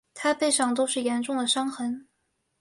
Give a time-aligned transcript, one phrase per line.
[0.15, 2.07] 她背上都是严重的伤痕